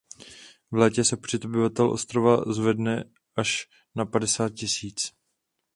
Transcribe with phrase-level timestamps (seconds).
[0.71, 3.03] V létě se počet obyvatel ostrova zvedne
[3.35, 3.65] až
[3.95, 5.11] na padesát tisíc.